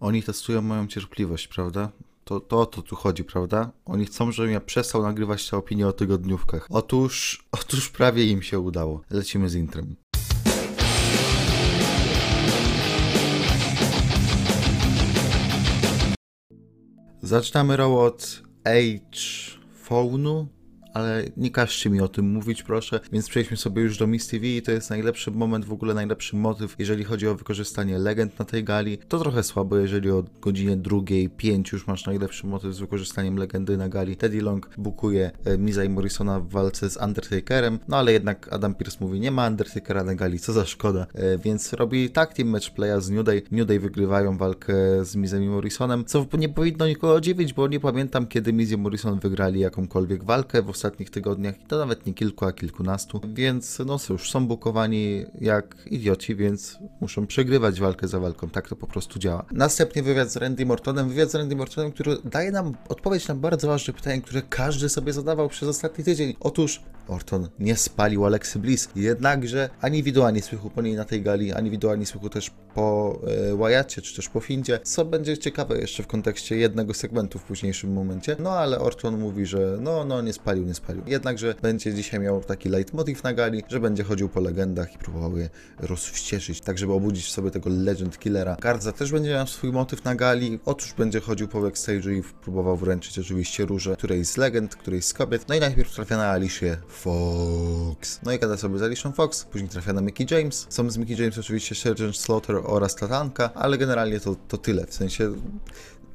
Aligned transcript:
Oni 0.00 0.22
testują 0.22 0.62
moją 0.62 0.86
cierpliwość, 0.86 1.48
prawda? 1.48 1.90
To, 2.24 2.40
to 2.40 2.60
o 2.60 2.66
to 2.66 2.82
tu 2.82 2.96
chodzi, 2.96 3.24
prawda? 3.24 3.70
Oni 3.84 4.04
chcą, 4.04 4.32
żebym 4.32 4.52
ja 4.52 4.60
przestał 4.60 5.02
nagrywać 5.02 5.50
te 5.50 5.56
opinie 5.56 5.88
o 5.88 5.92
tygodniówkach. 5.92 6.66
Otóż, 6.70 7.44
otóż 7.60 7.88
prawie 7.88 8.26
im 8.26 8.42
się 8.42 8.60
udało. 8.60 9.00
Lecimy 9.10 9.48
z 9.48 9.54
intrem. 9.54 9.96
Zaczynamy 17.22 17.76
row 17.76 17.92
od 17.92 18.42
H-Phone'u, 18.64 20.46
ale 20.98 21.24
nie 21.36 21.50
każcie 21.50 21.90
mi 21.90 22.00
o 22.00 22.08
tym 22.08 22.32
mówić, 22.32 22.62
proszę. 22.62 23.00
Więc 23.12 23.28
przejdźmy 23.28 23.56
sobie 23.56 23.82
już 23.82 23.98
do 23.98 24.06
Miss 24.06 24.28
TV 24.28 24.46
i 24.46 24.62
to 24.62 24.72
jest 24.72 24.90
najlepszy 24.90 25.30
moment, 25.30 25.64
w 25.64 25.72
ogóle 25.72 25.94
najlepszy 25.94 26.36
motyw, 26.36 26.74
jeżeli 26.78 27.04
chodzi 27.04 27.28
o 27.28 27.34
wykorzystanie 27.34 27.98
legend 27.98 28.38
na 28.38 28.44
tej 28.44 28.64
gali. 28.64 28.98
To 28.98 29.18
trochę 29.18 29.42
słabo, 29.42 29.76
jeżeli 29.76 30.10
o 30.10 30.24
godzinie 30.40 30.76
drugiej, 30.76 31.28
pięć 31.28 31.72
już 31.72 31.86
masz 31.86 32.06
najlepszy 32.06 32.46
motyw 32.46 32.74
z 32.74 32.78
wykorzystaniem 32.78 33.36
legendy 33.36 33.76
na 33.76 33.88
gali. 33.88 34.16
Teddy 34.16 34.42
Long 34.42 34.70
bukuje 34.78 35.30
e, 35.44 35.58
Miza 35.58 35.84
i 35.84 35.88
Morrisona 35.88 36.40
w 36.40 36.48
walce 36.48 36.90
z 36.90 36.96
Undertakerem, 36.96 37.78
no 37.88 37.96
ale 37.96 38.12
jednak 38.12 38.48
Adam 38.52 38.74
Pierce 38.74 38.96
mówi, 39.00 39.20
nie 39.20 39.30
ma 39.30 39.46
Undertakera 39.46 40.04
na 40.04 40.14
gali, 40.14 40.38
co 40.38 40.52
za 40.52 40.66
szkoda, 40.66 41.06
e, 41.14 41.38
więc 41.38 41.72
robi 41.72 42.10
tag 42.10 42.34
team 42.34 42.48
match 42.48 42.70
playa 42.70 43.00
z 43.00 43.10
New 43.10 43.24
Day. 43.24 43.42
New 43.50 43.66
Day 43.66 43.80
wygrywają 43.80 44.36
walkę 44.36 44.74
z 45.04 45.16
Mizem 45.16 45.42
i 45.42 45.48
Morrisonem, 45.48 46.04
co 46.04 46.26
nie 46.38 46.48
powinno 46.48 46.86
nikogo 46.86 47.20
dziwić, 47.20 47.52
bo 47.52 47.68
nie 47.68 47.80
pamiętam, 47.80 48.26
kiedy 48.26 48.52
Miz 48.52 48.70
i 48.70 48.76
Morrison 48.76 49.20
wygrali 49.20 49.60
jakąkolwiek 49.60 50.24
walkę 50.24 50.62
w 50.62 50.70
ostatnich 50.88 51.10
tygodniach, 51.10 51.60
i 51.60 51.64
to 51.66 51.78
nawet 51.78 52.06
nie 52.06 52.14
kilku, 52.14 52.44
a 52.44 52.52
kilkunastu, 52.52 53.20
więc 53.34 53.78
no 53.86 53.98
cóż, 53.98 54.30
są 54.30 54.46
bukowani 54.46 55.24
jak 55.40 55.76
idioci, 55.86 56.36
więc 56.36 56.78
muszą 57.00 57.26
przegrywać 57.26 57.80
walkę 57.80 58.08
za 58.08 58.20
walką, 58.20 58.50
tak 58.50 58.68
to 58.68 58.76
po 58.76 58.86
prostu 58.86 59.18
działa. 59.18 59.44
Następnie 59.52 60.02
wywiad 60.02 60.30
z 60.30 60.36
Randy 60.36 60.66
Mortonem, 60.66 61.08
wywiad 61.08 61.30
z 61.30 61.34
Randy 61.34 61.56
Mortonem, 61.56 61.92
który 61.92 62.16
daje 62.24 62.50
nam 62.50 62.74
odpowiedź 62.88 63.28
na 63.28 63.34
bardzo 63.34 63.68
ważne 63.68 63.94
pytanie, 63.94 64.22
które 64.22 64.42
każdy 64.42 64.88
sobie 64.88 65.12
zadawał 65.12 65.48
przez 65.48 65.68
ostatni 65.68 66.04
tydzień. 66.04 66.34
Otóż 66.40 66.80
Orton 67.08 67.48
nie 67.58 67.76
spalił 67.76 68.26
Alexy 68.26 68.58
Bliss, 68.58 68.88
jednakże 68.96 69.70
ani 69.80 70.02
widu, 70.02 70.24
ani 70.24 70.42
słychu 70.42 70.70
po 70.70 70.82
niej 70.82 70.94
na 70.94 71.04
tej 71.04 71.22
gali, 71.22 71.52
ani 71.52 71.70
widu, 71.70 71.90
ani 71.90 72.06
słychu 72.06 72.28
też 72.28 72.50
po 72.74 73.18
e, 73.70 73.84
czy 73.84 74.16
też 74.16 74.28
po 74.28 74.40
Findzie, 74.40 74.80
co 74.82 75.04
będzie 75.04 75.38
ciekawe 75.38 75.78
jeszcze 75.78 76.02
w 76.02 76.06
kontekście 76.06 76.56
jednego 76.56 76.94
segmentu 76.94 77.38
w 77.38 77.42
późniejszym 77.42 77.92
momencie. 77.92 78.36
No 78.38 78.50
ale 78.50 78.78
Orton 78.78 79.18
mówi, 79.18 79.46
że 79.46 79.78
no, 79.80 80.04
no, 80.04 80.22
nie 80.22 80.32
spalił, 80.32 80.66
nie 80.68 80.74
spalił. 80.74 81.02
Jednakże 81.06 81.54
będzie 81.62 81.94
dzisiaj 81.94 82.20
miał 82.20 82.40
taki 82.40 82.68
leitmotiv 82.68 83.22
na 83.22 83.34
gali, 83.34 83.62
że 83.68 83.80
będzie 83.80 84.04
chodził 84.04 84.28
po 84.28 84.40
legendach 84.40 84.94
i 84.94 84.98
próbował 84.98 85.36
je 85.36 85.50
rozwścieczyć, 85.78 86.60
tak 86.60 86.78
żeby 86.78 86.92
obudzić 86.92 87.26
w 87.26 87.30
sobie 87.30 87.50
tego 87.50 87.70
Legend 87.70 88.18
Killera. 88.18 88.56
Garza 88.60 88.92
też 88.92 89.12
będzie 89.12 89.30
miał 89.30 89.46
swój 89.46 89.72
motyw 89.72 90.04
na 90.04 90.14
gali, 90.14 90.58
otóż 90.64 90.92
będzie 90.92 91.20
chodził 91.20 91.48
po 91.48 91.58
backstage'u 91.58 92.18
i 92.18 92.22
próbował 92.42 92.76
wręczyć 92.76 93.18
oczywiście 93.18 93.66
róże 93.66 93.96
którejś 93.96 94.26
z 94.26 94.36
legend, 94.36 94.76
którejś 94.76 95.04
z 95.04 95.12
kobiet. 95.12 95.48
No 95.48 95.54
i 95.54 95.60
najpierw 95.60 95.94
trafia 95.94 96.16
na 96.16 96.30
Alicia 96.30 96.76
Fox. 96.88 98.20
No 98.22 98.32
i 98.32 98.38
gada 98.38 98.56
sobie 98.56 98.78
z 98.78 98.82
Alicia 98.82 99.12
Fox, 99.12 99.44
później 99.44 99.70
trafia 99.70 99.92
na 99.92 100.00
Mickey 100.00 100.26
James. 100.30 100.66
Są 100.68 100.90
z 100.90 100.98
Mickey 100.98 101.22
James 101.22 101.38
oczywiście 101.38 101.74
Sergeant 101.74 102.16
Slaughter 102.16 102.56
oraz 102.64 102.94
Tatanka, 102.94 103.50
ale 103.54 103.78
generalnie 103.78 104.20
to, 104.20 104.36
to 104.48 104.56
tyle, 104.56 104.86
w 104.86 104.94
sensie 104.94 105.32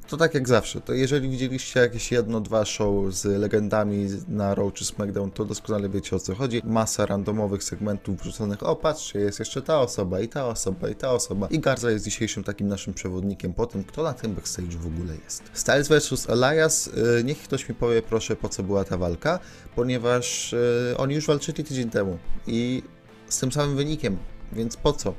to 0.08 0.16
tak 0.16 0.34
jak 0.34 0.48
zawsze, 0.48 0.80
to 0.80 0.92
jeżeli 0.92 1.28
widzieliście 1.28 1.80
jakieś 1.80 2.12
jedno, 2.12 2.40
dwa 2.40 2.64
show 2.64 3.14
z 3.14 3.24
legendami 3.24 4.08
na 4.28 4.54
Raw 4.54 4.72
czy 4.72 4.84
SmackDown, 4.84 5.30
to 5.30 5.44
doskonale 5.44 5.88
wiecie 5.88 6.16
o 6.16 6.18
co 6.18 6.34
chodzi. 6.34 6.62
Masa 6.64 7.06
randomowych 7.06 7.64
segmentów 7.64 8.20
wrzuconych, 8.20 8.62
o 8.62 8.76
patrzcie, 8.76 9.18
jest 9.18 9.38
jeszcze 9.38 9.62
ta 9.62 9.80
osoba, 9.80 10.20
i 10.20 10.28
ta 10.28 10.46
osoba, 10.46 10.88
i 10.88 10.94
ta 10.94 11.10
osoba. 11.10 11.46
I 11.50 11.58
Garza 11.58 11.90
jest 11.90 12.04
dzisiejszym 12.04 12.44
takim 12.44 12.68
naszym 12.68 12.94
przewodnikiem 12.94 13.54
po 13.54 13.66
tym, 13.66 13.84
kto 13.84 14.02
na 14.02 14.12
tym 14.12 14.34
backstage 14.34 14.78
w 14.78 14.86
ogóle 14.86 15.14
jest. 15.24 15.42
Styles 15.52 15.88
vs 15.88 16.30
Elias, 16.30 16.86
yy, 16.86 17.24
niech 17.24 17.38
ktoś 17.38 17.68
mi 17.68 17.74
powie 17.74 18.02
proszę, 18.02 18.36
po 18.36 18.48
co 18.48 18.62
była 18.62 18.84
ta 18.84 18.98
walka, 18.98 19.38
ponieważ 19.76 20.52
yy, 20.88 20.96
oni 20.96 21.14
już 21.14 21.26
walczyli 21.26 21.64
tydzień 21.64 21.90
temu 21.90 22.18
i 22.46 22.82
z 23.28 23.38
tym 23.38 23.52
samym 23.52 23.76
wynikiem, 23.76 24.16
więc 24.52 24.76
po 24.76 24.92
co? 24.92 25.14